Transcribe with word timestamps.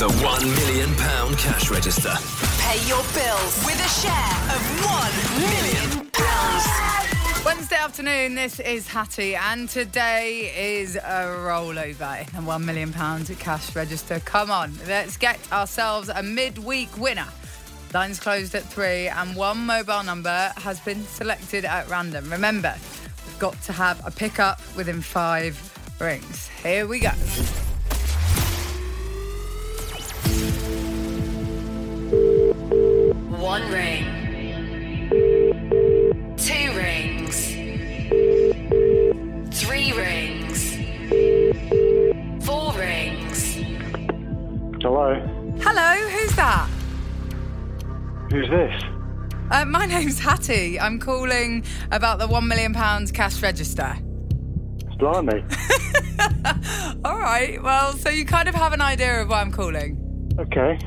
The 0.00 0.08
£1 0.08 0.66
million 0.66 0.94
cash 1.36 1.70
register. 1.70 2.14
Pay 2.62 2.78
your 2.88 3.02
bills 3.12 3.62
with 3.66 3.78
a 3.84 3.88
share 4.00 4.32
of 4.48 4.60
£1 4.80 5.20
million. 5.38 6.06
Wednesday 7.44 7.76
afternoon, 7.76 8.34
this 8.34 8.60
is 8.60 8.88
Hattie, 8.88 9.34
and 9.36 9.68
today 9.68 10.78
is 10.80 10.96
a 10.96 11.26
rollover 11.44 12.20
in 12.20 12.46
the 12.46 12.50
£1 12.50 12.64
million 12.64 12.94
cash 13.36 13.76
register. 13.76 14.20
Come 14.20 14.50
on, 14.50 14.72
let's 14.88 15.18
get 15.18 15.38
ourselves 15.52 16.08
a 16.08 16.22
midweek 16.22 16.96
winner. 16.96 17.28
Lines 17.92 18.18
closed 18.18 18.54
at 18.54 18.62
three, 18.62 19.06
and 19.08 19.36
one 19.36 19.58
mobile 19.58 20.02
number 20.02 20.50
has 20.56 20.80
been 20.80 21.02
selected 21.02 21.66
at 21.66 21.86
random. 21.90 22.30
Remember, 22.30 22.74
we've 23.26 23.38
got 23.38 23.60
to 23.64 23.74
have 23.74 24.00
a 24.06 24.10
pickup 24.10 24.62
within 24.74 25.02
five 25.02 25.60
rings. 26.00 26.48
Here 26.62 26.86
we 26.86 27.00
go. 27.00 27.12
One 33.60 33.72
ring. 33.72 34.04
Two 36.36 36.72
rings. 36.72 37.46
Three 39.60 39.92
rings. 39.92 40.76
Four 42.46 42.72
rings. 42.72 43.54
Hello, 44.82 45.14
Hello, 45.60 46.08
who's 46.08 46.34
that? 46.36 46.68
who's 48.30 48.48
this? 48.48 48.82
Uh, 49.50 49.64
my 49.66 49.84
name's 49.94 50.18
Hattie. 50.18 50.80
I'm 50.80 50.98
calling 50.98 51.64
about 51.90 52.18
the 52.18 52.28
£1 52.28 52.46
million 52.46 52.72
cash 53.08 53.42
register. 53.42 53.94
Blimey. 54.98 55.44
All 57.04 57.18
right, 57.18 57.62
well, 57.62 57.92
so 57.92 58.08
you 58.10 58.24
kind 58.24 58.48
of 58.48 58.54
have 58.54 58.72
an 58.72 58.80
idea 58.80 59.20
of 59.22 59.28
why 59.28 59.40
I'm 59.42 59.52
calling. 59.52 59.98
Okay, 60.38 60.78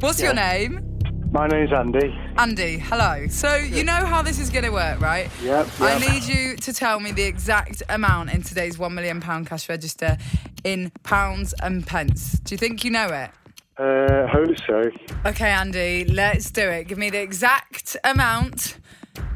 What's 0.00 0.20
your 0.20 0.34
name? 0.34 0.86
My 1.30 1.46
name's 1.46 1.72
Andy. 1.72 2.18
Andy, 2.36 2.78
hello. 2.78 3.26
So 3.28 3.54
you 3.54 3.84
know 3.84 3.92
how 3.92 4.22
this 4.22 4.40
is 4.40 4.50
going 4.50 4.64
to 4.64 4.70
work, 4.70 5.00
right? 5.00 5.30
Yep, 5.42 5.68
I 5.80 5.98
need 5.98 6.24
you 6.24 6.56
to 6.56 6.72
tell 6.72 6.98
me 6.98 7.12
the 7.12 7.22
exact 7.22 7.82
amount 7.88 8.32
in 8.32 8.42
today's 8.42 8.76
£1 8.76 8.92
million 8.92 9.20
cash 9.20 9.68
register 9.68 10.16
in 10.64 10.90
pounds 11.02 11.54
and 11.62 11.86
pence. 11.86 12.40
Do 12.40 12.54
you 12.54 12.58
think 12.58 12.84
you 12.84 12.90
know 12.90 13.06
it? 13.06 13.30
Uh, 13.78 14.26
hope 14.26 14.58
so. 14.66 14.90
Okay, 15.24 15.50
Andy, 15.50 16.04
let's 16.04 16.50
do 16.50 16.68
it. 16.68 16.84
Give 16.88 16.98
me 16.98 17.10
the 17.10 17.22
exact 17.22 17.96
amount 18.04 18.76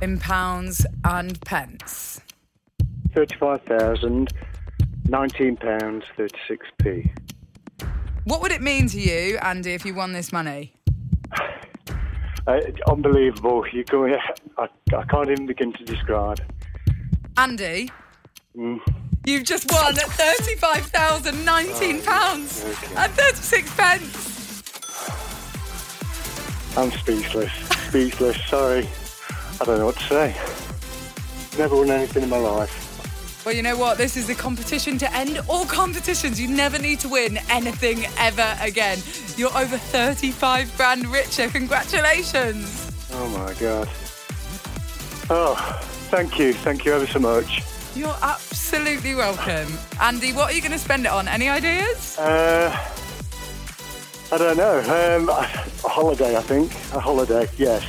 in 0.02 0.18
pounds 0.18 0.84
and 1.04 1.40
pence. 1.42 2.20
Thirty-five 3.14 3.62
thousand, 3.62 4.34
nineteen 5.08 5.56
pounds 5.56 6.04
thirty-six 6.16 6.66
p. 6.82 7.12
What 8.24 8.42
would 8.42 8.52
it 8.52 8.60
mean 8.60 8.88
to 8.88 9.00
you, 9.00 9.38
Andy, 9.38 9.72
if 9.72 9.86
you 9.86 9.94
won 9.94 10.12
this 10.12 10.32
money? 10.32 10.74
Uh, 12.46 12.60
unbelievable. 12.86 13.64
You 13.72 13.84
go. 13.84 14.04
I, 14.06 14.68
I 14.94 15.04
can't 15.04 15.30
even 15.30 15.46
begin 15.46 15.72
to 15.72 15.82
describe. 15.84 16.40
Andy, 17.36 17.90
Mm. 18.56 18.78
you've 19.26 19.42
just 19.42 19.68
won 19.72 19.96
£35,019 19.96 22.04
pounds 22.04 22.64
okay. 22.64 22.94
and 22.96 23.12
36 23.12 23.74
pence. 23.74 24.62
I'm 26.76 26.92
speechless. 26.92 27.50
speechless. 27.88 28.40
Sorry. 28.46 28.88
I 29.60 29.64
don't 29.64 29.78
know 29.80 29.86
what 29.86 29.96
to 29.96 30.04
say. 30.04 30.36
Never 31.58 31.74
won 31.76 31.90
anything 31.90 32.22
in 32.22 32.28
my 32.28 32.36
life. 32.38 32.83
Well, 33.44 33.54
you 33.54 33.62
know 33.62 33.76
what? 33.76 33.98
This 33.98 34.16
is 34.16 34.26
the 34.26 34.34
competition 34.34 34.96
to 34.96 35.14
end 35.14 35.38
all 35.48 35.66
competitions. 35.66 36.40
You 36.40 36.48
never 36.48 36.78
need 36.78 36.98
to 37.00 37.10
win 37.10 37.38
anything 37.50 38.06
ever 38.16 38.56
again. 38.62 38.98
You're 39.36 39.54
over 39.54 39.76
35 39.76 40.74
grand 40.78 41.06
richer. 41.08 41.48
Congratulations. 41.48 42.90
Oh 43.12 43.28
my 43.28 43.52
god. 43.60 43.88
Oh, 45.28 45.54
thank 46.10 46.38
you. 46.38 46.54
Thank 46.54 46.86
you 46.86 46.94
ever 46.94 47.06
so 47.06 47.18
much. 47.18 47.62
You're 47.94 48.16
absolutely 48.22 49.14
welcome. 49.14 49.68
Andy, 50.00 50.32
what 50.32 50.50
are 50.50 50.54
you 50.54 50.62
going 50.62 50.72
to 50.72 50.78
spend 50.78 51.04
it 51.04 51.12
on? 51.12 51.28
Any 51.28 51.50
ideas? 51.50 52.18
Uh, 52.18 52.74
I 54.32 54.38
don't 54.38 54.56
know. 54.56 54.78
Um, 54.80 55.28
a 55.28 55.88
holiday, 55.88 56.34
I 56.34 56.40
think. 56.40 56.72
A 56.94 56.98
holiday, 56.98 57.46
yes. 57.58 57.84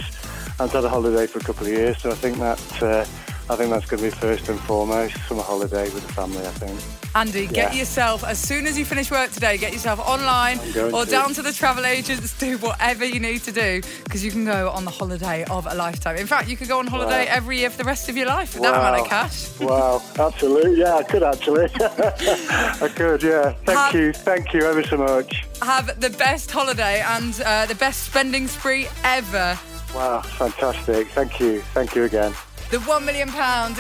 I've 0.59 0.71
had 0.71 0.83
a 0.83 0.89
holiday 0.89 1.27
for 1.27 1.39
a 1.39 1.43
couple 1.43 1.65
of 1.65 1.71
years, 1.71 1.97
so 2.01 2.11
I 2.11 2.15
think 2.15 2.37
that 2.39 2.83
uh, 2.83 3.05
I 3.47 3.55
think 3.55 3.69
that's 3.71 3.85
going 3.85 4.01
to 4.01 4.09
be 4.09 4.15
first 4.15 4.49
and 4.49 4.59
foremost. 4.61 5.15
Summer 5.27 5.43
holiday 5.43 5.83
with 5.93 6.05
the 6.07 6.13
family, 6.13 6.39
I 6.39 6.49
think. 6.49 6.79
Andy, 7.15 7.45
get 7.47 7.75
yourself, 7.75 8.23
as 8.25 8.39
soon 8.39 8.65
as 8.67 8.77
you 8.77 8.83
finish 8.83 9.09
work 9.11 9.31
today, 9.31 9.57
get 9.57 9.71
yourself 9.71 9.99
online 9.99 10.57
or 10.91 11.05
to. 11.05 11.11
down 11.11 11.33
to 11.35 11.41
the 11.41 11.53
travel 11.53 11.85
agents, 11.85 12.37
do 12.39 12.57
whatever 12.57 13.05
you 13.05 13.19
need 13.19 13.41
to 13.43 13.51
do 13.51 13.81
because 14.03 14.23
you 14.25 14.31
can 14.31 14.43
go 14.45 14.69
on 14.71 14.83
the 14.83 14.91
holiday 14.91 15.45
of 15.45 15.65
a 15.67 15.75
lifetime. 15.75 16.17
In 16.17 16.27
fact, 16.27 16.49
you 16.49 16.57
could 16.57 16.67
go 16.67 16.79
on 16.79 16.87
holiday 16.87 17.25
Wow. 17.27 17.31
every 17.31 17.59
year 17.59 17.69
for 17.69 17.77
the 17.77 17.83
rest 17.83 18.09
of 18.09 18.17
your 18.17 18.25
life 18.27 18.55
with 18.55 18.63
that 18.63 18.73
amount 18.73 19.01
of 19.01 19.07
cash. 19.07 19.47
Wow, 19.61 20.01
absolutely. 20.19 20.79
Yeah, 20.79 20.95
I 20.95 21.03
could 21.03 21.23
actually. 21.23 21.69
I 21.79 22.89
could, 22.93 23.23
yeah. 23.23 23.51
Thank 23.63 23.77
Have- 23.79 23.93
you. 23.95 24.11
Thank 24.11 24.53
you 24.53 24.61
ever 24.63 24.83
so 24.83 24.97
much. 24.97 25.45
Have 25.61 25.99
the 26.01 26.09
best 26.09 26.51
holiday 26.51 27.01
and 27.01 27.39
uh, 27.45 27.65
the 27.67 27.75
best 27.75 28.03
spending 28.03 28.47
spree 28.47 28.87
ever. 29.03 29.57
Wow, 29.93 30.21
fantastic. 30.21 31.07
Thank 31.09 31.39
you. 31.39 31.61
Thank 31.73 31.95
you 31.95 32.03
again. 32.03 32.33
The 32.75 32.81
£1 32.81 33.05
million 33.05 33.29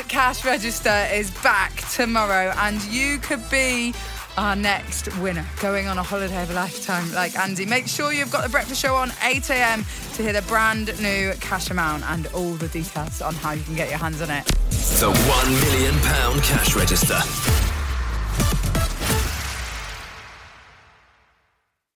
cash 0.07 0.45
register 0.45 1.05
is 1.11 1.29
back 1.41 1.75
tomorrow, 1.89 2.53
and 2.59 2.81
you 2.85 3.17
could 3.17 3.41
be 3.49 3.93
our 4.37 4.55
next 4.55 5.13
winner 5.19 5.45
going 5.59 5.89
on 5.89 5.97
a 5.97 6.03
holiday 6.03 6.41
of 6.41 6.49
a 6.49 6.53
lifetime 6.53 7.11
like 7.11 7.37
Andy. 7.37 7.65
Make 7.65 7.89
sure 7.89 8.13
you've 8.13 8.31
got 8.31 8.43
the 8.45 8.49
breakfast 8.49 8.81
show 8.81 8.95
on 8.95 9.11
8 9.21 9.49
a.m. 9.49 9.85
to 10.13 10.23
hear 10.23 10.31
the 10.31 10.43
brand 10.43 10.97
new 11.01 11.33
cash 11.41 11.69
amount 11.71 12.09
and 12.09 12.27
all 12.27 12.53
the 12.53 12.69
details 12.69 13.21
on 13.21 13.35
how 13.35 13.51
you 13.51 13.63
can 13.63 13.75
get 13.75 13.89
your 13.89 13.99
hands 13.99 14.21
on 14.21 14.29
it. 14.29 14.45
The 14.45 15.11
£1 15.11 15.73
million 15.73 16.41
cash 16.41 16.73
register. 16.73 17.19